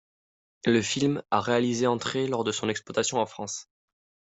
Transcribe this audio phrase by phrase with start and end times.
[0.65, 3.67] Le film a réalisé entrées lors de son exploitation en France.